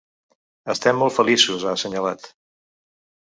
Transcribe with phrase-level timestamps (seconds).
[0.73, 2.27] Estem molt feliços, ha assenyalat.